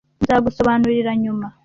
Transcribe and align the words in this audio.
Nzagusobanurira 0.23 1.11
nyuma. 1.23 1.47